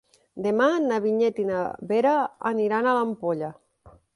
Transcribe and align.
Demà 0.45 0.69
na 0.85 0.97
Vinyet 1.03 1.41
i 1.45 1.45
na 1.51 1.59
Vera 1.91 2.15
aniran 2.53 2.89
a 2.93 2.99
l'Ampolla. 2.99 3.53